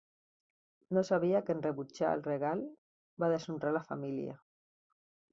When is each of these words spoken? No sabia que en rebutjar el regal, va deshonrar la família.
No 0.97 1.01
sabia 1.09 1.41
que 1.49 1.55
en 1.57 1.59
rebutjar 1.65 2.13
el 2.17 2.23
regal, 2.27 2.63
va 3.25 3.29
deshonrar 3.35 3.75
la 3.77 3.83
família. 3.91 4.33